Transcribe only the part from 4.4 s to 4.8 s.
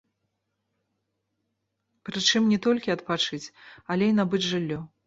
жыллё.